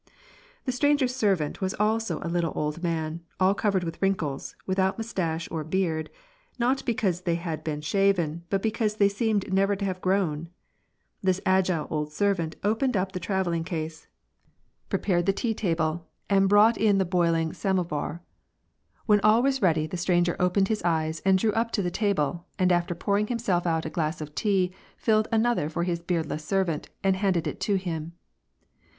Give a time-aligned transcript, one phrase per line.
[0.65, 5.47] The stranger's servant was also a little old man, all covered with wrinkles, without mustache
[5.51, 6.09] or beard,
[6.57, 10.49] not because they had been shaven, but because they seemed never to have grown.
[11.21, 14.07] This agile old servant opened the travelling case,
[14.91, 15.03] WAR AND PEACE.
[15.03, 18.21] 69 prepared the tea table, and brought in the boiling sainovar.
[19.05, 22.71] When all was ready, the stranger opened his eyes, drew up to the table, and
[22.71, 24.73] after pouring himself out a glass of tea,
[25.05, 28.13] HUed another for his beardless servant, and handed it to him.